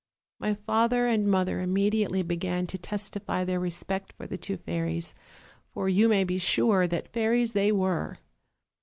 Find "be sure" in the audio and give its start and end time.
6.23-6.87